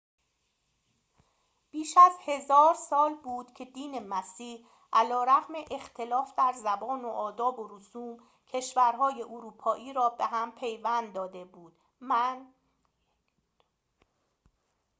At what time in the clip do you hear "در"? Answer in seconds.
6.37-6.53